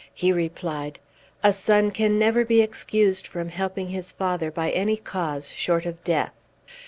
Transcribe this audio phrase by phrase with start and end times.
[0.15, 0.97] He replied,
[1.43, 6.03] "A son can never be excused from helping his father by any cause short of
[6.03, 6.33] death."